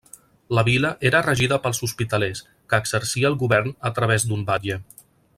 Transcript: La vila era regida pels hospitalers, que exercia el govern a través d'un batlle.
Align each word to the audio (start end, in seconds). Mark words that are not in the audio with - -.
La 0.57 0.61
vila 0.69 0.89
era 1.09 1.19
regida 1.25 1.59
pels 1.65 1.81
hospitalers, 1.87 2.41
que 2.73 2.79
exercia 2.85 3.29
el 3.33 3.37
govern 3.43 3.77
a 3.91 3.95
través 3.99 4.27
d'un 4.31 4.47
batlle. 4.49 4.79